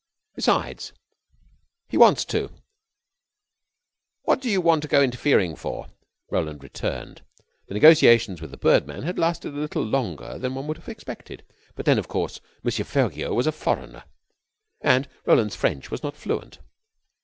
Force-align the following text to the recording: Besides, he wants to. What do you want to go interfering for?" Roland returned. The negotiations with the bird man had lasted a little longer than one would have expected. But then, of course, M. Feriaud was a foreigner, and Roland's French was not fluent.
Besides, 0.33 0.93
he 1.87 1.95
wants 1.95 2.25
to. 2.25 2.49
What 4.23 4.41
do 4.41 4.49
you 4.49 4.59
want 4.59 4.81
to 4.81 4.87
go 4.87 4.99
interfering 5.03 5.55
for?" 5.55 5.89
Roland 6.31 6.63
returned. 6.63 7.21
The 7.67 7.75
negotiations 7.75 8.41
with 8.41 8.49
the 8.49 8.57
bird 8.57 8.87
man 8.87 9.03
had 9.03 9.19
lasted 9.19 9.53
a 9.53 9.59
little 9.59 9.83
longer 9.85 10.39
than 10.39 10.55
one 10.55 10.65
would 10.65 10.77
have 10.77 10.89
expected. 10.89 11.45
But 11.75 11.85
then, 11.85 11.99
of 11.99 12.07
course, 12.07 12.41
M. 12.65 12.71
Feriaud 12.71 13.35
was 13.35 13.45
a 13.45 13.51
foreigner, 13.51 14.05
and 14.81 15.07
Roland's 15.27 15.55
French 15.55 15.91
was 15.91 16.01
not 16.01 16.17
fluent. 16.17 16.57